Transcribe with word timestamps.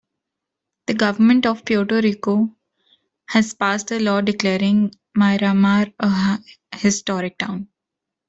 The 0.87 0.95
government 0.95 1.45
of 1.45 1.63
Puerto 1.63 2.01
Rico 2.01 2.55
has 3.27 3.53
passed 3.53 3.91
a 3.91 3.99
law 3.99 4.21
declaring 4.21 4.95
Miramar 5.15 5.93
a 5.99 6.39
Historic 6.75 7.37
Town. 7.37 7.67